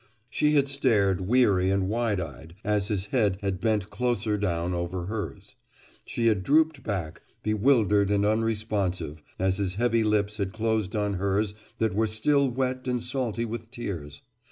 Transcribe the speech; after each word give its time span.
She 0.31 0.53
had 0.55 0.67
stared, 0.67 1.21
weary 1.21 1.69
and 1.69 1.87
wide 1.87 2.19
eyed, 2.19 2.55
as 2.63 2.87
his 2.87 3.05
head 3.13 3.37
had 3.43 3.61
bent 3.61 3.91
closer 3.91 4.35
down 4.35 4.73
over 4.73 5.05
hers. 5.05 5.57
She 6.07 6.25
had 6.25 6.41
drooped 6.41 6.81
back, 6.81 7.21
bewildered 7.43 8.09
and 8.09 8.25
unresponsive, 8.25 9.21
as 9.37 9.57
his 9.57 9.75
heavy 9.75 10.03
lips 10.03 10.37
had 10.37 10.53
closed 10.53 10.95
on 10.95 11.13
hers 11.13 11.53
that 11.77 11.93
were 11.93 12.07
still 12.07 12.49
wet 12.49 12.87
and 12.87 13.03
salty 13.03 13.45
with 13.45 13.69
tears. 13.69 14.23